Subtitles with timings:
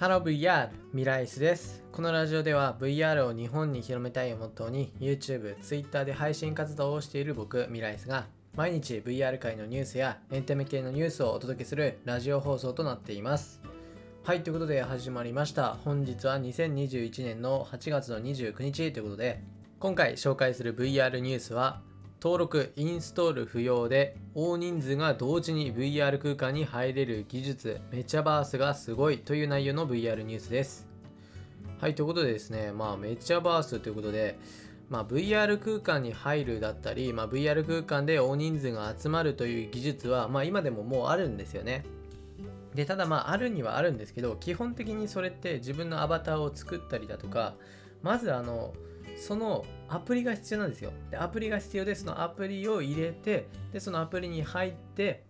[0.00, 1.84] Hello VR ミライスです。
[1.92, 8.24] このラジオでは VR を日本に広めたいをモットーに YouTube、Twitter で配信活動をしている僕ミライスが
[8.56, 13.60] 毎日 VR 界のニュースやエンタメ系のニュースをお届けするラジオ放送となっています。
[14.24, 15.74] はいということで始まりました。
[15.84, 19.42] 本日は2021年の8月の29日ということで
[19.80, 21.82] 今回紹介する VR ニュースは
[22.22, 30.86] 登録、インストール不要で大人数が同時に VR 空間に入れる技術メチャバースがすごいという内容の VR ニュースです。
[31.80, 34.38] はい、ということでですね、まあメチャバースということで、
[34.90, 41.86] まあ、VR 空間に入るだったり、まあ、VR 空間で大人数が集まるという技術は、まあ、今でももうあるんですよね。
[42.74, 47.54] でただまああるにはあるんですけど基本的にそれって自分のアバターを作ったりだとか
[48.02, 48.74] まずあの
[49.16, 50.92] そのアプリが必要なんですよ。
[51.10, 55.24] で、アプリが必要で、そのアプリを入れて、で、そのアプリに入って、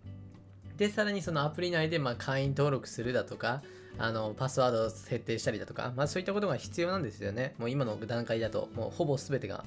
[0.77, 3.62] で、さらにそのアプリ内で、ま会員登録するだとか、
[3.98, 7.55] あの、パスワードを設定したりだとか、まあそういったことが必要なんですよね。
[7.58, 9.64] もう今の段階だと、もうほぼ全てが。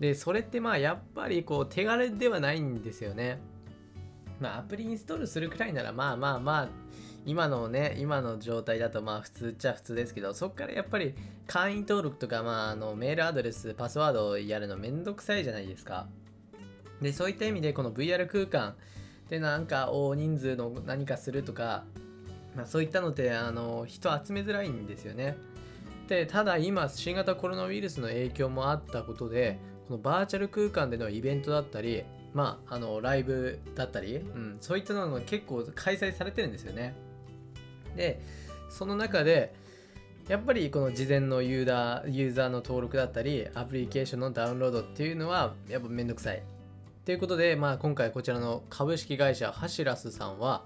[0.00, 3.38] で、それってまあやっぱりこう手軽ではないんですよね。
[4.40, 6.68] まあアプリインストールするくらいならまあまあまあ
[7.24, 11.14] 今のね、今の状態だとまあ普通っちゃ普通ですけど、そこからやっぱり
[11.46, 16.06] 会員登録とか、まあ、あのメールアドレス、パスワードをやるのめんどくさいじゃないですか。
[17.00, 18.74] で、そういった意味でこの VR 空間
[19.28, 21.84] でなんか大人数の何かするとか、
[22.56, 25.36] まあ、そういったのってあの人集めづらいんですよね。
[26.08, 36.94] で、ただ今新型コロナウイルスの影響もあったことで、このバーチャル空間でのイベントだったり、まあ、あのライブだったり、うん、そういったのが結構開催されてるんですよね。
[37.96, 38.20] で
[38.68, 39.54] その中で
[40.28, 46.42] やっぱりこの事前のユーザーユーザーの登録だったりアプリケーションのダウンロードっていうのはやっぱめんどくさい。
[47.04, 50.62] ということで、まあ、今回こちらの株式会社ハシラスさんは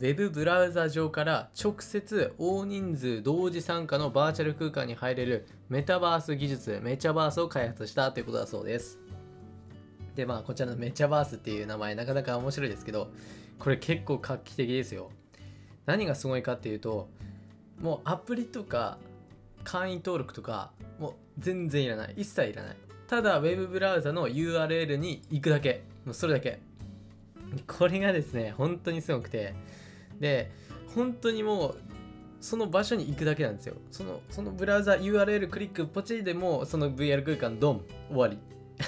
[0.00, 8.98] Web ブラウザ上から直接大人数同時参加のバーチャル空間に入れるメタバース技術メチャバースを開発したということだそうです。
[10.16, 13.10] でまあこちらのメチャバースっていう名前なかなか面白いですけど
[13.58, 15.10] これ結構画期的ですよ。
[15.86, 17.08] 何がすごいかっていうと
[17.80, 18.98] もうアプリとか
[19.64, 22.14] 会員登録とかもう全然いらない。
[22.16, 22.76] 一切いらない。
[23.08, 25.82] ただ Web ブラウザの URL に行くだけ。
[26.04, 26.60] もうそれだけ。
[27.66, 29.54] これがですね本当にすごくて。
[30.20, 30.50] で
[30.94, 31.78] 本当にもう
[32.40, 33.74] その場所に行くだけなんですよ。
[33.90, 38.38] そのそのブラウザ URL クリックポチでもその VR 空間ドン終わり。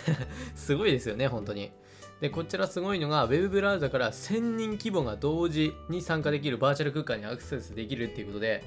[0.55, 1.71] すごいですよね本当に。
[2.21, 8.65] でこちらすごいのが Web ブラウザから1000人規模が同時に参加できるバーチャル空間にアクセスできるっていうことで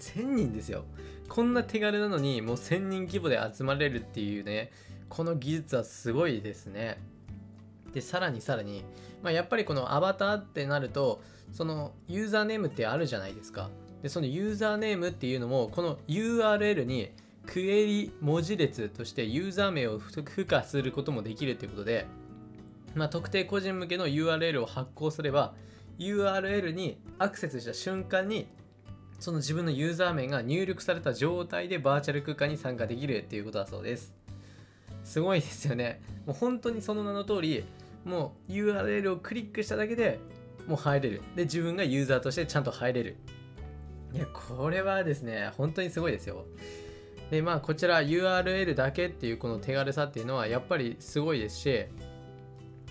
[0.00, 0.84] 1000人ですよ。
[1.28, 4.70] こんな手軽なのにもう1000人規模で集まれるっていうね
[5.08, 6.98] この技術はすごいですね。
[7.92, 8.84] でさらにさらに、
[9.22, 13.70] まあ、やっぱりこのアバターってなるとそのユーザーネームってあるじゃないですか。
[14.02, 17.12] でそのユーザーネームっていうのもこの URL に
[17.46, 22.06] クエリ文字列としてユーザー名を付加することもできるっていうことで
[22.94, 25.54] まあ、特定個人向けの URL を発行すれば
[25.98, 28.46] URL にアクセスした瞬間に
[29.20, 34.12] その自分のユーザー名が入力された状態でバーチャル空間に参加できるっていうことだそうです。
[35.04, 36.00] すごいですよね。
[36.26, 37.64] もう本当にその名の通り
[38.04, 40.18] もう URL をクリックしただけで
[40.66, 41.22] もう入れる。
[41.36, 43.16] で自分がユーザーとしてちゃんと入れる。
[44.12, 46.44] いやこれはですね本当にすごいですよ。
[47.30, 51.86] でまあこちら URL だけっていうこの手軽さっていうのはやっぱりすごいですし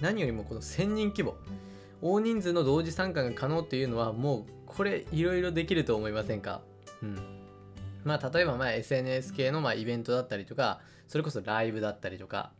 [0.01, 1.35] 何よりもこの1000人規模。
[2.01, 6.61] 大人数の同時参加が可能っていうのはもうこれいろいろできると思いませんか？
[7.01, 7.17] うん。
[8.03, 12.51] まあ例えばまあ SNS 系のまあイベントだったりとかそれこそライブだったりとか。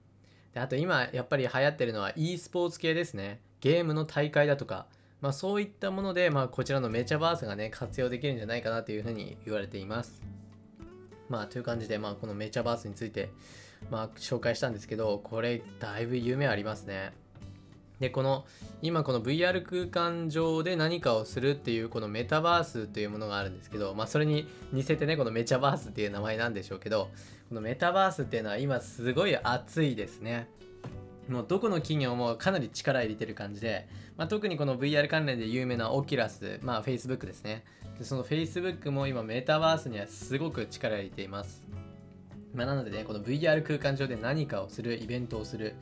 [0.54, 3.42] であと今やっぱり流行ってるのは e スポーツ系ですね。
[3.60, 4.88] ゲームの大会だとか。
[5.20, 10.22] まあそういったものでまあこちらのメチャバースがね活用できるんじゃないかなというふうに言われています。
[11.30, 13.32] まあという感じでまあこのメチャバースについて
[13.90, 17.14] まあ紹介したんですけどこれだいぶ夢ありますね。
[18.04, 18.44] でこの
[18.82, 27.10] 今この VR 空間上で何かをするっていうこのメタバースというものがあるんですけど、まあ、それに似せてねこのメチャバースっていう名前なんでしょうけど
[27.48, 30.50] このメタバースっていうのは今すごい熱いですね。
[31.30, 33.88] もうどこの企業もかなり力入れてる感じで、
[34.18, 37.64] まあ、特にこの VR 関連で有名なオキラス、まあ Facebook ですね。
[37.98, 41.66] でその Facebook も今メタバースにはすごく力入れています。
[42.54, 45.76] まあ、なのでねこの VR 空間上で何かをするイベントをする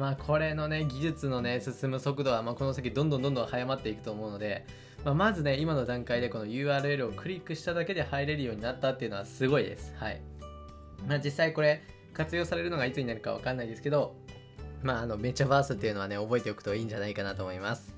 [0.00, 4.64] まあこれのね技術のね進む速度はまこの先どんどんどんどん早まっていくと思うので、
[5.04, 9.92] まあ、まずね今の段階でこの URL をクリックしただけで入れるようになったっていうのはすごいです。
[9.98, 10.22] はい。
[11.06, 11.82] まあ実際これ
[12.14, 14.16] 活用されるのがいつになるかわかんないですけど
[14.82, 17.94] まああのメチャバースっていうのはね覚えておくといいんじゃないかなと思います。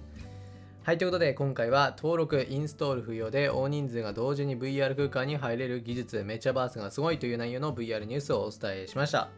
[0.82, 9.30] はい、ということで今回は登録、インストール不要で大人数が同時に VR 空間に入れる技術、メチャバースがすごいという内容の VR ニュースをお伝えしました。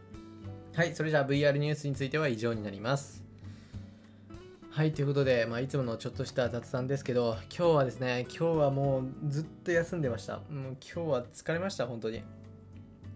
[0.75, 3.23] はい、それじゃあ VR ニュースについては以上になります。
[4.69, 10.33] はい、ということで、まあ、いつものちょっとした雑談ですけど、今日はですね、今日はもうずっと休んでました。
[10.33, 12.23] もう今日は疲れました、本当に。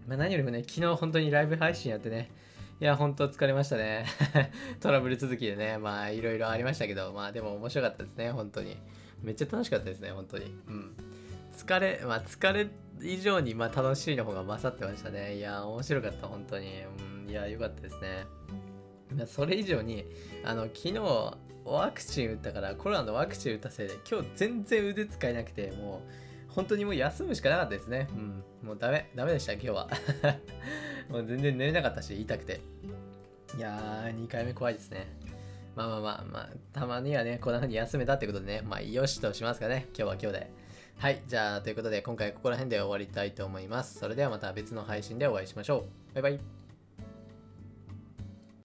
[0.08, 2.30] まあ、何よりもね、昨日本当にライブ配信やってね、
[2.80, 4.06] いや、本当疲れましたね。
[4.80, 8.78] トラブル続きでね、まあいろいろありましたけど、まあでも面白かったですね、本当に。
[9.22, 10.46] めっちゃ楽しかったですね、本当に。
[10.46, 11.09] うん。
[11.66, 12.68] 疲れ、まあ疲れ
[13.02, 15.36] 以上にまあ楽しいの方が勝ってましたね。
[15.36, 16.82] いや、面白かった、本当に。
[17.24, 18.26] うん、いや、良かったですね。
[19.26, 20.04] それ以上に、
[20.44, 20.98] あの、昨日、
[21.64, 26.02] ワクチン打ったから、コロナのワクチン打ったせいで、今日全然腕使えなくて、も
[26.48, 28.08] う、本当にもう休むしかなかったですね。
[28.10, 28.44] うん。
[28.62, 29.88] もうダメ、ダメでした、今日は。
[31.10, 32.60] もう全然寝れなかったし、痛くて。
[33.56, 35.08] いやー、2回目怖いですね。
[35.76, 40.69] まあまあまあまあ、たまにはね、こんな風に休めたってことでね、まあ、よしとしますかね、今日は今日で。
[41.00, 43.98] はい、じゃあ、ということで、今回ここら辺で終わりたいと思います。
[43.98, 46.14] それではまた別の配信でお会いしましょう。
[46.14, 46.59] バイバイ。